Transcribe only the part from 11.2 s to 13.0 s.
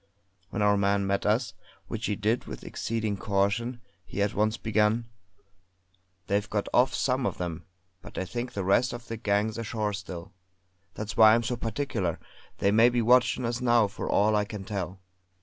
I'm so particular; they may